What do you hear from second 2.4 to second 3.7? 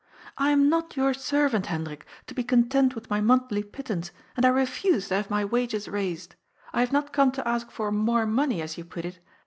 content with my monthly